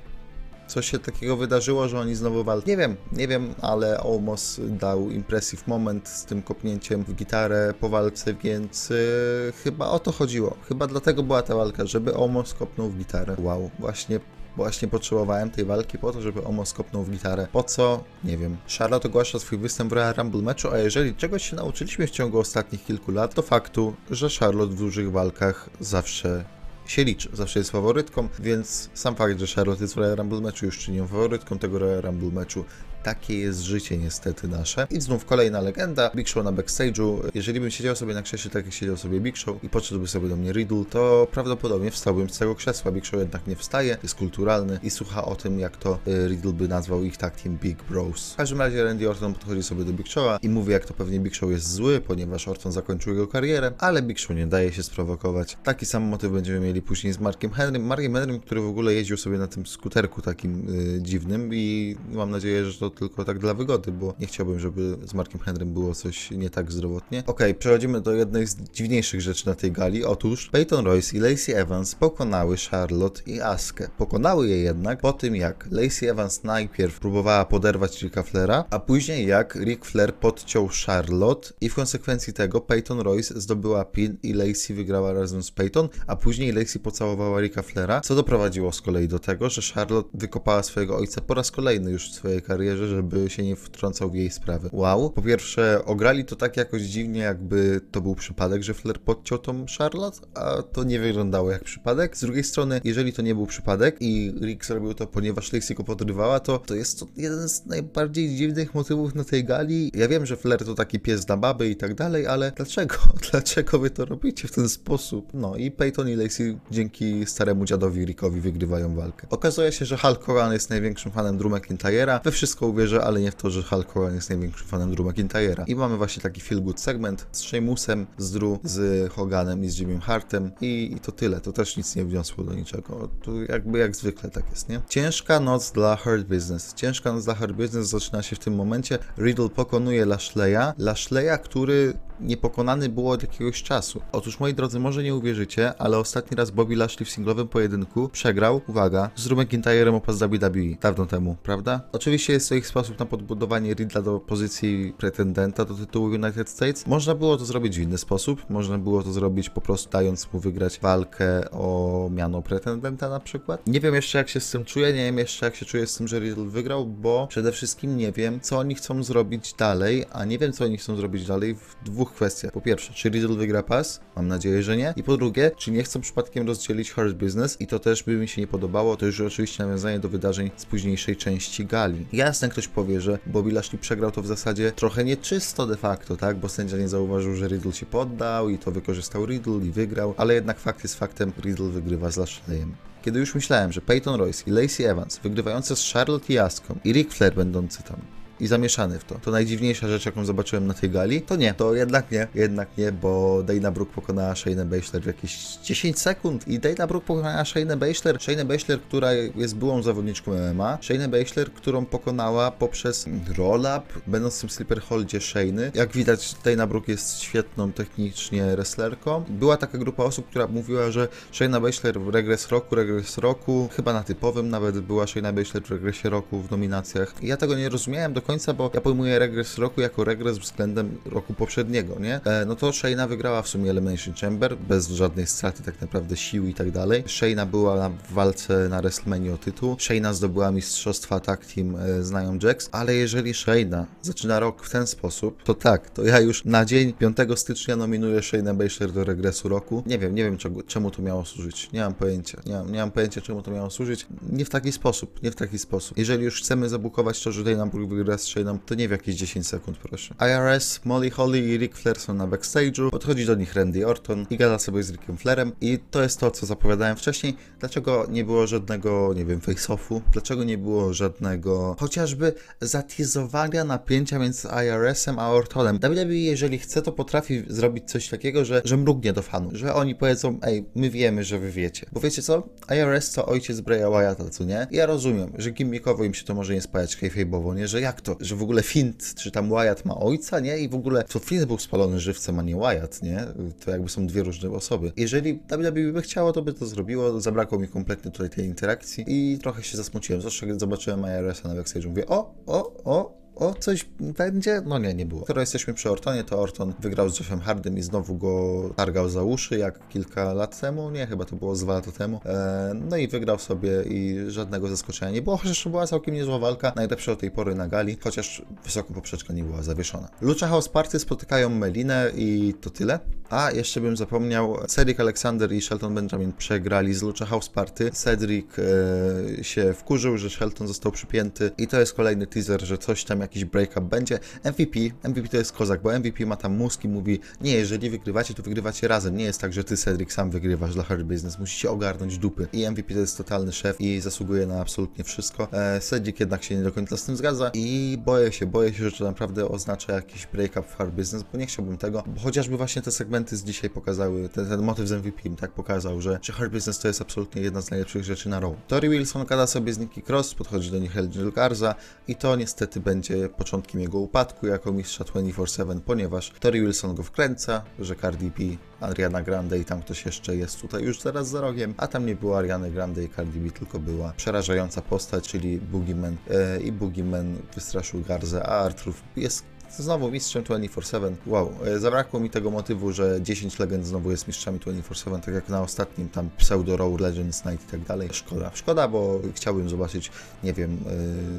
Co 0.67 0.81
się 0.81 0.99
takiego 0.99 1.37
wydarzyło, 1.37 1.87
że 1.87 1.99
oni 1.99 2.15
znowu 2.15 2.43
walczą. 2.43 2.67
Nie 2.67 2.77
wiem, 2.77 2.95
nie 3.11 3.27
wiem, 3.27 3.55
ale 3.61 3.99
Omos 4.03 4.59
dał 4.63 5.09
impressive 5.09 5.67
moment 5.67 6.07
z 6.07 6.25
tym 6.25 6.41
kopnięciem 6.41 7.03
w 7.03 7.15
gitarę 7.15 7.73
po 7.79 7.89
walce, 7.89 8.33
więc 8.33 8.89
yy, 8.89 9.53
chyba 9.63 9.87
o 9.87 9.99
to 9.99 10.11
chodziło. 10.11 10.55
Chyba 10.67 10.87
dlatego 10.87 11.23
była 11.23 11.41
ta 11.41 11.55
walka, 11.55 11.85
żeby 11.85 12.15
Omos 12.15 12.53
kopnął 12.53 12.89
w 12.89 12.97
gitarę. 12.97 13.35
Wow, 13.39 13.69
właśnie 13.79 14.19
Właśnie 14.55 14.87
potrzebowałem 14.87 15.49
tej 15.49 15.65
walki 15.65 15.97
po 15.97 16.11
to, 16.11 16.21
żeby 16.21 16.43
Omos 16.43 16.73
kopnął 16.73 17.03
w 17.03 17.11
gitarę. 17.11 17.47
Po 17.51 17.63
co? 17.63 18.03
Nie 18.23 18.37
wiem. 18.37 18.57
Charlotte 18.79 19.07
ogłasza 19.07 19.39
swój 19.39 19.57
występ 19.57 19.89
w 19.89 19.93
Royal 19.93 20.13
Rumble 20.13 20.41
meczu, 20.41 20.69
a 20.71 20.77
jeżeli 20.77 21.15
czegoś 21.15 21.49
się 21.49 21.55
nauczyliśmy 21.55 22.07
w 22.07 22.11
ciągu 22.11 22.39
ostatnich 22.39 22.85
kilku 22.85 23.11
lat, 23.11 23.33
to 23.33 23.41
faktu, 23.41 23.93
że 24.11 24.27
Charlotte 24.39 24.73
w 24.73 24.77
dużych 24.77 25.11
walkach 25.11 25.69
zawsze 25.79 26.45
się 26.85 27.03
liczy. 27.03 27.29
Zawsze 27.34 27.59
jest 27.59 27.72
faworytką, 27.72 28.28
więc 28.40 28.90
sam 28.94 29.16
fakt, 29.16 29.40
że 29.40 29.56
Charlotte 29.56 29.84
jest 29.84 29.94
w 29.94 29.97
Royal 29.97 30.16
Rumble 30.16 30.41
meczu 30.41 30.66
już 30.66 30.79
czynią 30.79 31.07
faworytką 31.07 31.59
tego 31.59 31.79
Royal 31.79 32.01
Rumble 32.01 32.31
meczu 32.31 32.66
takie 33.05 33.39
jest 33.39 33.61
życie 33.61 33.97
niestety 33.97 34.47
nasze. 34.47 34.88
I 34.91 35.01
znów 35.01 35.25
kolejna 35.25 35.61
legenda, 35.61 36.11
Big 36.16 36.27
Show 36.27 36.43
na 36.43 36.51
backstage'u. 36.51 37.19
Jeżeli 37.33 37.59
bym 37.59 37.71
siedział 37.71 37.95
sobie 37.95 38.13
na 38.13 38.21
krześle 38.21 38.51
tak 38.51 38.66
jak 38.66 38.73
siedział 38.73 38.97
sobie 38.97 39.19
Big 39.19 39.38
Show 39.38 39.63
i 39.63 39.69
podszedłby 39.69 40.07
sobie 40.07 40.29
do 40.29 40.35
mnie 40.35 40.51
Riddle, 40.51 40.83
to 40.89 41.27
prawdopodobnie 41.31 41.91
wstałbym 41.91 42.29
z 42.29 42.38
tego 42.38 42.55
krzesła. 42.55 42.91
Big 42.91 43.05
Show 43.05 43.19
jednak 43.19 43.47
nie 43.47 43.55
wstaje, 43.55 43.97
jest 44.03 44.16
kulturalny 44.16 44.79
i 44.83 44.89
słucha 44.89 45.25
o 45.25 45.35
tym, 45.35 45.59
jak 45.59 45.77
to 45.77 45.99
y, 46.07 46.27
Riddle 46.27 46.53
by 46.53 46.67
nazwał 46.67 47.03
ich 47.03 47.17
tak 47.17 47.41
team 47.41 47.57
Big 47.57 47.83
Bros. 47.83 48.33
W 48.33 48.35
każdym 48.35 48.59
razie 48.59 48.83
Randy 48.83 49.09
Orton 49.09 49.33
podchodzi 49.33 49.63
sobie 49.63 49.83
do 49.83 49.93
Big 49.93 50.07
Show'a 50.07 50.37
i 50.41 50.49
mówi, 50.49 50.72
jak 50.72 50.85
to 50.85 50.93
pewnie 50.93 51.19
Big 51.19 51.35
Show 51.35 51.51
jest 51.51 51.73
zły, 51.73 52.01
ponieważ 52.01 52.47
Orton 52.47 52.72
zakończył 52.72 53.13
jego 53.13 53.27
karierę, 53.27 53.72
ale 53.77 54.01
Big 54.01 54.19
Show 54.19 54.35
nie 54.35 54.47
daje 54.47 54.73
się 54.73 54.83
sprowokować. 54.83 55.57
Taki 55.63 55.85
sam 55.85 56.03
motyw 56.03 56.31
będziemy 56.31 56.59
mieli 56.59 56.81
później 56.81 57.13
z 57.13 57.19
Markiem 57.19 57.51
Henrym. 57.51 57.85
Markiem 57.85 58.13
Henrym, 58.13 58.39
który 58.39 58.61
w 58.61 58.67
ogóle 58.67 58.93
jeździł 58.93 59.17
sobie 59.17 59.37
na 59.37 59.47
tym 59.47 59.66
skuterku 59.66 60.22
takim 60.22 60.69
y, 60.69 61.01
dziwnym 61.01 61.49
i 61.53 61.95
mam 62.13 62.31
nadzieję, 62.31 62.66
że 62.66 62.79
to 62.79 62.94
tylko 62.95 63.25
tak 63.25 63.39
dla 63.39 63.53
wygody, 63.53 63.91
bo 63.91 64.13
nie 64.19 64.28
chciałbym, 64.28 64.59
żeby 64.59 64.97
z 65.06 65.13
Markiem 65.13 65.39
Henrym 65.39 65.73
było 65.73 65.95
coś 65.95 66.31
nie 66.31 66.50
tak 66.50 66.72
zdrowotnie. 66.72 67.19
Okej, 67.19 67.33
okay, 67.33 67.53
przechodzimy 67.53 68.01
do 68.01 68.13
jednej 68.13 68.47
z 68.47 68.56
dziwniejszych 68.56 69.22
rzeczy 69.22 69.47
na 69.47 69.56
tej 69.56 69.72
gali. 69.72 70.06
Otóż 70.06 70.50
Peyton 70.50 70.85
Royce 70.85 71.17
i 71.17 71.19
Lacey 71.19 71.55
Evans 71.55 71.95
pokonały 71.95 72.55
Charlotte 72.57 73.22
i 73.25 73.41
Askę. 73.41 73.88
Pokonały 73.97 74.47
je 74.47 74.57
jednak 74.57 75.01
po 75.01 75.13
tym, 75.13 75.35
jak 75.35 75.67
Lacey 75.72 76.09
Evans 76.09 76.44
najpierw 76.44 77.00
próbowała 77.00 77.45
poderwać 77.45 78.01
Ricka 78.01 78.23
Flera, 78.23 78.66
a 78.69 78.79
później 78.79 79.28
jak 79.28 79.55
Rick 79.55 79.85
Flair 79.85 80.16
podciął 80.16 80.69
Charlotte 80.85 81.53
i 81.61 81.69
w 81.69 81.75
konsekwencji 81.75 82.34
tego 82.34 82.61
Peyton 82.61 83.00
Royce 83.00 83.41
zdobyła 83.41 83.85
pin 83.85 84.17
i 84.23 84.34
Lacey 84.34 84.75
wygrała 84.75 85.13
razem 85.13 85.44
z 85.44 85.51
Peyton, 85.51 85.89
a 86.07 86.16
później 86.16 86.51
Lacey 86.51 86.79
pocałowała 86.79 87.41
Ricka 87.41 87.61
Flera, 87.61 88.01
co 88.01 88.16
doprowadziło 88.16 88.72
z 88.72 88.81
kolei 88.81 89.07
do 89.07 89.19
tego, 89.19 89.50
że 89.50 89.61
Charlotte 89.73 90.09
wykopała 90.13 90.63
swojego 90.63 90.97
ojca 90.97 91.22
po 91.22 91.34
raz 91.34 91.51
kolejny 91.51 91.91
już 91.91 92.11
w 92.11 92.13
swojej 92.13 92.41
karierze, 92.41 92.84
żeby 92.88 93.29
się 93.29 93.44
nie 93.44 93.56
wtrącał 93.56 94.09
w 94.12 94.16
jej 94.16 94.31
sprawy. 94.31 94.69
Wow. 94.73 95.09
Po 95.09 95.22
pierwsze, 95.22 95.85
ograli 95.85 96.25
to 96.25 96.35
tak 96.35 96.57
jakoś 96.57 96.81
dziwnie, 96.81 97.22
jakby 97.22 97.81
to 97.91 98.01
był 98.01 98.16
przypadek, 98.16 98.63
że 98.63 98.73
Flair 98.73 99.00
podciął 99.00 99.38
tą 99.38 99.66
Charlotte, 99.78 100.19
a 100.34 100.62
to 100.62 100.84
nie 100.84 101.00
wyglądało 101.00 101.51
jak 101.51 101.63
przypadek. 101.63 102.18
Z 102.18 102.22
drugiej 102.22 102.44
strony, 102.44 102.81
jeżeli 102.84 103.13
to 103.13 103.22
nie 103.22 103.35
był 103.35 103.46
przypadek 103.46 103.97
i 104.00 104.34
Rick 104.41 104.66
zrobił 104.66 104.94
to, 104.94 105.07
ponieważ 105.07 105.53
Lacey 105.53 105.75
go 105.75 105.84
podrywała, 105.84 106.40
to, 106.40 106.57
to 106.57 106.75
jest 106.75 107.00
to 107.00 107.07
jeden 107.18 107.50
z 107.50 107.66
najbardziej 107.66 108.35
dziwnych 108.35 108.75
motywów 108.75 109.16
na 109.16 109.23
tej 109.23 109.44
gali. 109.44 109.91
Ja 109.96 110.07
wiem, 110.07 110.25
że 110.25 110.38
Flair 110.38 110.66
to 110.66 110.73
taki 110.75 111.00
pies 111.00 111.28
na 111.28 111.38
baby 111.38 111.69
i 111.69 111.75
tak 111.75 111.94
dalej, 111.94 112.28
ale 112.28 112.52
dlaczego? 112.52 112.96
Dlaczego 113.31 113.79
wy 113.79 113.90
to 113.90 114.06
robicie 114.06 114.47
w 114.47 114.52
ten 114.52 114.69
sposób? 114.69 115.34
No 115.34 115.56
i 115.56 115.72
Peyton 115.72 116.09
i 116.09 116.16
Lacey 116.16 116.57
dzięki 116.72 117.25
staremu 117.25 117.66
dziadowi 117.66 118.06
Rickowi 118.06 118.41
wygrywają 118.41 118.96
walkę. 118.96 119.28
Okazuje 119.29 119.72
się, 119.72 119.85
że 119.85 119.97
Hulk 119.97 120.23
Hogan 120.23 120.53
jest 120.53 120.69
największym 120.69 121.12
fanem 121.12 121.38
Drew 121.38 121.52
McIntyre'a. 121.52 122.23
We 122.23 122.31
wszystko 122.31 122.67
uwierzę, 122.75 123.03
ale 123.03 123.21
nie 123.21 123.31
w 123.31 123.35
to, 123.35 123.49
że 123.49 123.63
Hulk 123.63 123.93
Hogan 123.93 124.15
jest 124.15 124.29
największym 124.29 124.67
fanem 124.67 124.95
Drew 124.95 125.07
McIntyre'a. 125.07 125.63
I 125.67 125.75
mamy 125.75 125.97
właśnie 125.97 126.23
taki 126.23 126.41
feel 126.41 126.61
good 126.61 126.79
segment 126.79 127.27
z 127.31 127.41
Sheamusem, 127.41 128.07
z 128.17 128.31
Drew, 128.31 128.59
z 128.63 129.11
Hoganem 129.13 129.63
i 129.63 129.69
z 129.69 129.79
Jimmym 129.79 130.01
Hartem 130.01 130.51
i, 130.61 130.93
i 130.97 130.99
to 130.99 131.11
tyle. 131.11 131.41
To 131.41 131.51
też 131.51 131.77
nic 131.77 131.95
nie 131.95 132.05
wniosło 132.05 132.43
do 132.43 132.53
niczego. 132.53 133.09
Tu 133.22 133.43
jakby 133.43 133.79
jak 133.79 133.95
zwykle 133.95 134.29
tak 134.29 134.49
jest, 134.49 134.69
nie? 134.69 134.81
Ciężka 134.89 135.39
noc 135.39 135.72
dla 135.72 135.95
Hurt 135.95 136.27
Business. 136.27 136.73
Ciężka 136.73 137.13
noc 137.13 137.25
dla 137.25 137.35
Hurt 137.35 137.51
Business 137.51 137.87
zaczyna 137.87 138.23
się 138.23 138.35
w 138.35 138.39
tym 138.39 138.55
momencie. 138.55 138.99
Riddle 139.17 139.49
pokonuje 139.49 140.05
Lashleya. 140.05 140.73
Lashleya, 140.78 141.39
który 141.43 141.93
niepokonany 142.20 142.90
był 142.90 143.09
od 143.09 143.22
jakiegoś 143.22 143.64
czasu. 143.64 144.02
Otóż, 144.12 144.40
moi 144.40 144.53
drodzy, 144.53 144.79
może 144.79 145.03
nie 145.03 145.16
uwierzycie, 145.16 145.73
ale 145.78 145.97
ostatni 145.97 146.38
raz 146.38 146.52
Bobby 146.52 146.76
Lashley 146.76 147.06
w 147.06 147.09
singlowym 147.09 147.47
pojedynku 147.47 148.09
przegrał, 148.09 148.62
uwaga, 148.67 149.09
z 149.16 149.28
Drew 149.28 149.40
McIntyrem 149.40 149.96
opas 149.96 150.17
WWE 150.20 150.76
dawno 150.82 151.06
temu, 151.06 151.35
prawda? 151.44 151.82
Oczywiście 151.91 152.34
jest 152.34 152.50
to 152.50 152.56
ich 152.56 152.67
sposób 152.67 153.00
na 153.00 153.06
podbudowanie 153.06 153.73
Riddla 153.73 154.02
do 154.02 154.20
pozycji 154.20 154.94
pretendenta 154.97 155.66
do 155.66 155.73
tytułu 155.73 156.08
United 156.08 156.50
States. 156.50 156.88
Można 156.88 157.16
było 157.16 157.38
to 157.38 157.46
zrobić 157.46 157.78
w 157.78 157.82
inny 157.82 157.97
sposób, 157.97 158.50
można 158.50 158.78
było 158.78 159.03
to 159.03 159.12
zrobić 159.12 159.50
po 159.50 159.62
prostu 159.62 159.90
dając 159.90 160.34
mu 160.34 160.40
wygrać 160.40 160.79
walkę 160.79 161.52
o 161.52 162.09
miano 162.12 162.41
pretendenta 162.41 163.09
na 163.09 163.20
przykład. 163.20 163.67
Nie 163.67 163.79
wiem 163.79 163.96
jeszcze 163.96 164.17
jak 164.17 164.29
się 164.29 164.40
z 164.40 164.52
tym 164.52 164.66
czuję, 164.66 164.94
nie 164.94 165.06
wiem 165.06 165.17
jeszcze 165.17 165.46
jak 165.46 165.56
się 165.56 165.66
czuję 165.66 165.88
z 165.88 165.96
tym, 165.96 166.08
że 166.08 166.20
Riddle 166.20 166.46
wygrał, 166.46 166.85
bo 166.85 167.28
przede 167.28 167.52
wszystkim 167.52 167.97
nie 167.97 168.12
wiem, 168.12 168.40
co 168.41 168.58
oni 168.58 168.76
chcą 168.76 169.03
zrobić 169.03 169.53
dalej, 169.53 170.06
a 170.12 170.26
nie 170.26 170.38
wiem, 170.38 170.53
co 170.53 170.66
oni 170.66 170.78
chcą 170.78 170.96
zrobić 170.96 171.26
dalej 171.26 171.56
w 171.56 171.76
dwóch 171.85 172.04
kwestiach. 172.13 172.52
Po 172.52 172.61
pierwsze, 172.61 172.93
czy 172.93 173.09
Riddle 173.09 173.35
wygra 173.35 173.63
pas? 173.63 173.99
Mam 174.16 174.28
nadzieję, 174.28 174.63
że 174.63 174.78
nie. 174.78 174.93
I 174.96 175.03
po 175.03 175.17
drugie, 175.17 175.52
czy 175.57 175.72
nie 175.72 175.84
chcą 175.84 176.02
przypadkiem 176.02 176.47
rozdzielić 176.47 176.91
Hurt 176.91 177.13
Business? 177.13 177.61
I 177.61 177.67
to 177.67 177.79
też 177.79 178.03
by 178.03 178.16
mi 178.16 178.28
się 178.28 178.41
nie 178.41 178.47
podobało, 178.47 178.97
to 178.97 179.05
już 179.05 179.22
oczywiście 179.22 179.63
nawiązanie 179.63 179.99
do 179.99 180.09
wydarzeń 180.09 180.52
z 180.55 180.66
późniejszej 180.66 181.16
części 181.16 181.66
gali. 181.66 182.05
Jasne, 182.13 182.49
ktoś 182.49 182.67
powie, 182.67 183.02
że 183.02 183.19
Bobby 183.25 183.52
Lashley 183.52 183.79
przegrał 183.79 184.11
to 184.11 184.22
w 184.22 184.28
zasadzie 184.28 184.72
trochę 184.72 185.03
nieczysto 185.03 185.67
de 185.67 185.78
facto, 185.78 186.17
tak? 186.17 186.37
Bo 186.37 186.49
sędzia 186.49 186.78
nie 186.78 186.87
zauważył, 186.87 187.35
że 187.35 187.47
Riddle 187.47 187.73
się 187.73 187.85
poddał 187.85 188.49
i 188.49 188.57
to 188.57 188.72
wykorzystał 188.72 189.25
Riddle 189.25 189.66
i 189.66 189.72
wygrał, 189.72 190.13
ale 190.17 190.34
jednak 190.34 190.59
fakt 190.59 190.84
jest 190.84 190.96
faktem, 190.96 191.31
Riddle 191.41 191.69
wygrywa 191.69 192.11
z 192.11 192.17
Lashleyem. 192.17 192.75
Kiedy 193.02 193.19
już 193.19 193.35
myślałem, 193.35 193.72
że 193.72 193.81
Peyton 193.81 194.16
Royce 194.16 194.43
i 194.47 194.52
Lacey 194.52 194.85
Evans, 194.85 195.19
wygrywające 195.23 195.75
z 195.75 195.93
Charlotte 195.93 196.34
i 196.34 196.37
Aską 196.37 196.79
i 196.84 196.91
Ric 196.93 197.13
Flair 197.13 197.35
będący 197.35 197.84
tam, 197.84 197.97
i 198.40 198.47
zamieszany 198.47 198.99
w 198.99 199.03
to. 199.03 199.16
To 199.16 199.32
najdziwniejsza 199.32 199.87
rzecz, 199.87 200.05
jaką 200.05 200.26
zobaczyłem 200.26 200.67
na 200.67 200.73
tej 200.73 200.90
gali. 200.90 201.22
To 201.22 201.35
nie, 201.35 201.53
to 201.53 201.76
jednak 201.76 202.11
nie, 202.11 202.28
jednak 202.35 202.67
nie, 202.78 202.91
bo 202.91 203.43
Dana 203.43 203.72
Brooke 203.72 203.93
pokonała 203.96 204.35
Shayna 204.35 204.66
Baszler 204.66 205.03
w 205.03 205.05
jakieś 205.05 205.58
10 205.64 205.99
sekund 205.99 206.47
i 206.47 206.59
Dana 206.59 206.87
Brooke 206.87 207.08
pokonała 207.08 207.46
Shayna 207.46 207.78
Baszler. 207.78 208.22
Shayna 208.22 208.46
Baszler, 208.46 208.82
która 208.82 209.14
jest 209.14 209.55
byłą 209.55 209.84
zawodniczką 209.84 210.32
MMA. 210.32 210.78
Shayna 210.82 211.08
Baszler, 211.08 211.52
którą 211.53 211.85
pokonała 211.85 212.52
poprzez 212.52 213.05
roll-up, 213.37 213.82
będąc 214.08 214.38
w 214.38 214.41
tym 214.41 214.49
sleeper 214.49 214.81
holdzie 214.81 215.22
Shayny. 215.22 215.72
Jak 215.73 215.91
widać, 215.91 216.35
Dana 216.43 216.67
Brooke 216.67 216.91
jest 216.91 217.20
świetną 217.20 217.72
technicznie 217.72 218.46
wrestlerką. 218.55 219.23
Była 219.29 219.58
taka 219.58 219.78
grupa 219.78 220.03
osób, 220.03 220.28
która 220.28 220.47
mówiła, 220.47 220.91
że 220.91 221.08
Shayna 221.31 221.59
Baszler 221.59 221.99
w 221.99 222.09
regres 222.09 222.49
roku, 222.49 222.76
regres 222.76 223.17
roku, 223.17 223.70
chyba 223.76 223.93
na 223.93 224.03
typowym 224.03 224.49
nawet 224.49 224.79
była 224.79 225.08
Shayna 225.08 225.34
Baszler 225.34 225.64
w 225.64 225.72
regresie 225.72 226.09
roku 226.09 226.41
w 226.41 226.52
nominacjach. 226.52 227.14
Ja 227.22 227.38
tego 227.38 227.55
nie 227.55 227.70
rozumiałem 227.70 228.14
do 228.14 228.22
końca, 228.25 228.53
bo 228.53 228.72
ja 228.73 228.81
pojmuję 228.81 229.19
regres 229.19 229.57
roku 229.57 229.81
jako 229.81 230.03
regres 230.03 230.37
względem 230.37 230.97
roku 231.05 231.33
poprzedniego, 231.33 231.99
nie? 231.99 232.19
E, 232.25 232.45
no 232.45 232.55
to 232.55 232.73
Shayna 232.73 233.07
wygrała 233.07 233.41
w 233.41 233.47
sumie 233.47 233.72
Elimination 233.72 234.13
Chamber, 234.13 234.57
bez 234.57 234.89
żadnej 234.89 235.27
straty 235.27 235.63
tak 235.63 235.81
naprawdę 235.81 236.17
sił 236.17 236.47
i 236.47 236.53
tak 236.53 236.72
dalej. 236.72 237.03
Shayna 237.07 237.45
była 237.45 237.89
w 237.89 238.13
walce 238.13 238.69
na 238.69 238.81
WrestleMania 238.81 239.33
o 239.33 239.37
tytuł. 239.37 239.75
Shayna 239.79 240.13
zdobyła 240.13 240.51
mistrzostwa 240.51 241.19
tag 241.19 241.45
team 241.45 241.75
e, 241.75 242.03
z 242.03 242.11
Nia 242.11 242.47
Jax, 242.47 242.69
ale 242.72 242.95
jeżeli 242.95 243.33
Shayna 243.33 243.85
zaczyna 244.01 244.39
rok 244.39 244.63
w 244.63 244.69
ten 244.69 244.87
sposób, 244.87 245.43
to 245.43 245.53
tak, 245.53 245.89
to 245.89 246.03
ja 246.03 246.19
już 246.19 246.45
na 246.45 246.66
dzień 246.66 246.93
5 246.93 247.17
stycznia 247.35 247.75
nominuję 247.75 248.21
Shayna 248.21 248.53
Baszler 248.53 248.91
do 248.91 249.03
regresu 249.03 249.49
roku. 249.49 249.83
Nie 249.85 249.99
wiem, 249.99 250.16
nie 250.16 250.23
wiem 250.23 250.37
czego, 250.37 250.63
czemu 250.63 250.91
to 250.91 251.01
miało 251.01 251.25
służyć. 251.25 251.69
Nie 251.73 251.79
mam 251.79 251.93
pojęcia. 251.93 252.41
Nie 252.45 252.53
mam, 252.53 252.71
nie 252.71 252.79
mam 252.79 252.91
pojęcia 252.91 253.21
czemu 253.21 253.41
to 253.41 253.51
miało 253.51 253.69
służyć. 253.69 254.07
Nie 254.29 254.45
w 254.45 254.49
taki 254.49 254.71
sposób, 254.71 255.23
nie 255.23 255.31
w 255.31 255.35
taki 255.35 255.59
sposób. 255.59 255.97
Jeżeli 255.97 256.24
już 256.24 256.41
chcemy 256.41 256.69
zabukować 256.69 257.24
to, 257.24 257.31
że 257.31 257.43
Dana 257.43 257.65
Brooke 257.65 257.95
wygra 257.95 258.14
Shayną, 258.24 258.60
to 258.60 258.75
nie 258.75 258.88
w 258.88 258.91
jakieś 258.91 259.15
10 259.15 259.48
sekund, 259.48 259.77
proszę. 259.77 260.15
IRS, 260.20 260.79
Molly 260.86 261.12
Holly 261.12 261.39
i 261.39 261.58
Rick 261.58 261.77
Flair 261.77 262.00
są 262.00 262.13
na 262.13 262.27
backstage'u. 262.27 262.89
Podchodzi 262.89 263.25
do 263.25 263.36
nich 263.36 263.53
Randy 263.53 263.88
Orton 263.88 264.25
i 264.29 264.38
gada 264.38 264.60
sobie 264.60 264.84
z 264.84 264.91
Rickiem 264.91 265.17
Flairem. 265.17 265.51
I 265.62 265.79
to 265.91 266.01
jest 266.01 266.20
to, 266.20 266.32
co 266.32 266.46
zapowiadałem 266.46 266.96
wcześniej. 266.98 267.38
Dlaczego 267.60 268.08
nie 268.10 268.24
było 268.24 268.48
żadnego, 268.48 269.13
nie 269.15 269.25
wiem, 269.25 269.39
face-offu? 269.41 270.01
Dlaczego 270.12 270.44
nie 270.44 270.58
było 270.58 270.94
żadnego 270.94 271.75
chociażby 271.79 272.34
zatizowania 272.62 273.63
napięcia 273.63 274.20
między 274.20 274.48
IRS-em 274.48 275.20
a 275.20 275.29
Ortonem? 275.29 275.79
WWE, 275.79 276.15
jeżeli 276.15 276.60
chce, 276.60 276.82
to 276.82 276.91
potrafi 276.91 277.44
zrobić 277.48 277.91
coś 277.91 278.10
takiego, 278.10 278.46
że, 278.46 278.62
że 278.65 278.77
mrugnie 278.77 279.13
do 279.13 279.22
fanów. 279.22 279.53
Że 279.53 279.74
oni 279.74 279.96
powiedzą, 279.96 280.39
ej, 280.41 280.65
my 280.75 280.89
wiemy, 280.89 281.24
że 281.24 281.39
wy 281.39 281.51
wiecie. 281.51 281.86
Bo 281.91 282.00
wiecie 282.00 282.22
co? 282.22 282.50
IRS 282.75 283.12
to 283.12 283.25
ojciec 283.25 283.62
Breya 283.62 283.91
Wyatta, 283.91 284.29
co 284.29 284.44
nie? 284.44 284.67
Ja 284.72 284.86
rozumiem, 284.86 285.34
że 285.38 285.51
gimmickowo 285.51 286.03
im 286.03 286.13
się 286.13 286.25
to 286.25 286.34
może 286.34 286.53
nie 286.53 286.62
spajać 286.62 286.98
kayfabe'owo, 286.98 287.56
nie? 287.56 287.67
Że 287.67 287.82
jak 287.82 288.01
to? 288.05 288.17
Że 288.19 288.36
w 288.36 288.43
ogóle 288.43 288.63
Fint, 288.63 289.13
czy 289.15 289.31
tam 289.31 289.50
Wyatt 289.50 289.86
ma 289.86 289.96
ojca, 289.96 290.39
nie? 290.39 290.60
I 290.60 290.69
w 290.69 290.75
ogóle 290.75 291.03
to 291.03 291.19
Fint 291.19 291.46
był 291.46 291.57
spalony 291.57 292.00
żywcem, 292.00 292.39
a 292.39 292.41
nie 292.41 292.55
Wyatt, 292.55 293.03
nie? 293.03 293.25
To 293.65 293.72
jakby 293.72 293.89
są 293.89 294.07
dwie 294.07 294.24
różne 294.24 294.50
osoby. 294.50 294.91
Jeżeli 294.98 295.39
WWE 295.50 295.91
by 295.93 296.01
chciało, 296.01 296.34
to 296.34 296.41
by 296.41 296.53
to 296.53 296.65
zrobiło. 296.65 297.22
Zabrakło 297.22 297.60
mi 297.60 297.67
kompletnie 297.67 298.12
tutaj 298.12 298.29
tej 298.29 298.46
interakcji 298.46 299.05
i 299.07 299.39
trochę 299.39 299.63
się 299.63 299.77
zasmuciłem. 299.77 300.22
Zwłaszcza 300.22 300.46
gdy 300.46 300.60
zobaczyłem 300.60 301.01
IRS-a 301.01 301.48
na 301.48 301.55
backstage, 301.55 301.88
mówię, 301.88 302.05
o, 302.07 302.34
o, 302.46 302.84
o, 302.84 303.25
o, 303.36 303.53
coś 303.53 303.86
będzie? 304.00 304.62
No 304.65 304.77
nie, 304.77 304.93
nie 304.93 305.05
było. 305.05 305.24
Skoro 305.24 305.41
jesteśmy 305.41 305.74
przy 305.74 305.91
Ortonie, 305.91 306.24
to 306.24 306.41
Orton 306.41 306.74
wygrał 306.79 307.10
z 307.10 307.20
Jeffem 307.20 307.39
Hardym 307.39 307.77
i 307.77 307.82
znowu 307.82 308.15
go 308.15 308.63
targał 308.75 309.10
za 309.10 309.24
uszy, 309.24 309.58
jak 309.58 309.88
kilka 309.88 310.34
lat 310.34 310.60
temu, 310.60 310.89
nie, 310.89 311.08
chyba 311.08 311.25
to 311.25 311.36
było 311.36 311.55
dwa 311.55 311.74
lata 311.74 311.91
temu. 311.91 312.22
E, 312.25 312.72
no 312.89 312.98
i 312.98 313.08
wygrał 313.08 313.39
sobie 313.39 313.84
i 313.84 314.17
żadnego 314.27 314.67
zaskoczenia 314.67 315.12
nie 315.12 315.22
było, 315.22 315.38
chociaż 315.38 315.63
to 315.63 315.70
była 315.70 315.88
całkiem 315.88 316.13
niezła 316.13 316.39
walka, 316.39 316.74
najlepsza 316.75 317.12
do 317.12 317.17
tej 317.17 317.32
pory 317.32 317.55
na 317.55 317.67
gali, 317.67 317.98
chociaż 318.03 318.41
wysoko 318.63 318.93
poprzeczka 318.93 319.34
nie 319.34 319.43
była 319.43 319.63
zawieszona. 319.63 320.10
Lucha 320.22 320.48
House 320.48 320.70
Party 320.70 321.00
spotykają 321.00 321.50
Melinę 321.50 322.12
i 322.15 322.53
to 322.62 322.70
tyle. 322.70 323.00
A, 323.29 323.51
jeszcze 323.51 323.81
bym 323.81 323.98
zapomniał, 323.98 324.58
Cedric 324.67 325.00
Alexander 325.00 325.51
i 325.51 325.62
Shelton 325.62 325.96
Benjamin 325.96 326.34
przegrali 326.34 326.93
z 326.93 327.01
Lucha 327.01 327.25
House 327.25 327.50
Party. 327.50 327.91
Cedric 327.91 328.48
e, 328.60 329.43
się 329.43 329.74
wkurzył, 329.74 330.17
że 330.17 330.29
Shelton 330.29 330.67
został 330.67 330.91
przypięty 330.91 331.51
i 331.58 331.67
to 331.67 331.79
jest 331.79 331.93
kolejny 331.93 332.27
teaser, 332.27 332.65
że 332.65 332.77
coś 332.77 333.03
tam, 333.03 333.22
jakiś 333.25 333.45
breakup 333.45 333.83
będzie. 333.83 334.19
MVP, 334.43 334.79
MVP 335.03 335.29
to 335.29 335.38
jest 335.38 335.51
kozak, 335.51 335.81
bo 335.81 336.00
MVP 336.00 336.25
ma 336.25 336.36
tam 336.36 336.57
mózg 336.57 336.83
i 336.83 336.88
mówi, 336.88 337.19
nie, 337.41 337.51
jeżeli 337.51 337.89
wygrywacie, 337.89 338.33
to 338.33 338.43
wygrywacie 338.43 338.88
razem. 338.88 339.17
Nie 339.17 339.24
jest 339.24 339.41
tak, 339.41 339.53
że 339.53 339.63
ty, 339.63 339.77
Cedric, 339.77 340.13
sam 340.13 340.29
wygrywasz 340.29 340.74
dla 340.74 340.83
Hard 340.83 341.03
Business, 341.03 341.39
musicie 341.39 341.69
ogarnąć 341.69 342.17
dupy. 342.17 342.48
I 342.53 342.69
MVP 342.69 342.93
to 342.93 343.00
jest 343.00 343.17
totalny 343.17 343.51
szef 343.51 343.81
i 343.81 344.01
zasługuje 344.01 344.48
na 344.48 344.62
absolutnie 344.62 345.03
wszystko. 345.03 345.48
E, 345.51 345.79
Cedric 345.79 346.19
jednak 346.19 346.43
się 346.43 346.55
nie 346.55 346.63
do 346.63 346.72
końca 346.72 346.98
z 346.98 347.03
tym 347.03 347.15
zgadza 347.15 347.51
i 347.53 347.98
boję 348.05 348.31
się, 348.31 348.45
boję 348.45 348.74
się, 348.74 348.89
że 348.89 348.98
to 348.98 349.03
naprawdę 349.03 349.50
oznacza 349.50 349.93
jakiś 349.93 350.27
breakup 350.27 350.65
w 350.65 350.75
Hard 350.75 350.91
Business, 350.91 351.24
bo 351.31 351.38
nie 351.38 351.45
chciałbym 351.45 351.77
tego, 351.77 352.03
bo 352.07 352.21
chociażby 352.21 352.57
właśnie 352.57 352.81
te 352.81 352.91
segmenty 352.91 353.38
z 353.38 353.43
dzisiaj 353.43 353.69
pokazały, 353.69 354.29
ten, 354.29 354.50
ten 354.50 354.62
motyw 354.62 354.88
z 354.88 354.91
MVP 354.91 355.29
tak 355.39 355.51
pokazał, 355.51 356.01
że, 356.01 356.19
że 356.21 356.33
Hard 356.33 356.51
Business 356.51 356.79
to 356.79 356.88
jest 356.88 357.01
absolutnie 357.01 357.41
jedna 357.41 357.62
z 357.62 357.71
najlepszych 357.71 358.03
rzeczy 358.03 358.29
na 358.29 358.39
Raw. 358.39 358.53
Tori 358.67 358.89
Wilson 358.89 359.25
gada 359.25 359.48
sobie 359.48 359.74
z 359.74 359.77
Nikki 359.77 360.01
Cross, 360.10 360.33
podchodzi 360.33 360.71
do 360.71 360.79
nich 360.79 360.98
Angel 360.98 361.31
Garza 361.31 361.75
i 362.07 362.15
to 362.15 362.36
niestety 362.36 362.79
będzie 362.79 363.14
początkiem 363.38 363.82
jego 363.82 364.00
upadku 364.00 364.48
jako 364.48 364.72
mistrza 364.72 365.03
24-7, 365.03 365.79
ponieważ 365.79 366.32
Tori 366.39 366.62
Wilson 366.62 366.96
go 366.96 367.03
wkręca, 367.03 367.62
że 367.79 367.96
Cardi 367.96 368.32
B, 368.32 368.58
Ariana 368.79 369.22
Grande 369.22 369.60
i 369.60 369.65
tam 369.65 369.82
ktoś 369.82 370.06
jeszcze 370.06 370.36
jest 370.36 370.62
tutaj 370.62 370.84
już 370.84 371.01
zaraz 371.01 371.27
za 371.27 371.41
rogiem, 371.41 371.74
a 371.77 371.88
tam 371.88 372.06
nie 372.06 372.15
było 372.15 372.38
Ariany 372.38 372.72
Grande 372.72 373.03
i 373.03 373.10
Cardi 373.10 373.39
B, 373.39 373.51
tylko 373.51 373.79
była 373.79 374.13
przerażająca 374.17 374.82
postać, 374.82 375.27
czyli 375.27 375.58
Boogeyman 375.58 376.17
e, 376.29 376.62
i 376.62 376.72
Boogeyman 376.72 377.36
wystraszył 377.56 378.01
Garzę, 378.01 378.44
a 378.44 378.60
Artrów 378.60 379.03
jest 379.15 379.54
znowu 379.77 380.12
mistrzem 380.12 380.44
24-7. 380.44 381.13
Wow, 381.25 381.51
e, 381.65 381.79
zabrakło 381.79 382.19
mi 382.19 382.29
tego 382.29 382.51
motywu, 382.51 382.91
że 382.91 383.22
10 383.22 383.60
legend 383.60 383.86
znowu 383.86 384.12
jest 384.12 384.27
mistrzami 384.27 384.60
24-7, 384.60 385.19
tak 385.19 385.34
jak 385.34 385.50
na 385.50 385.62
ostatnim 385.62 386.10
tam 386.10 386.29
pseudo 386.38 386.77
Raw 386.77 387.00
Legends 387.00 387.45
Night 387.45 387.67
i 387.67 387.72
tak 387.72 387.81
dalej. 387.81 388.10
Szkoda, 388.12 388.51
szkoda, 388.53 388.88
bo 388.88 389.19
chciałbym 389.36 389.69
zobaczyć, 389.69 390.12
nie 390.43 390.53
wiem, 390.53 390.77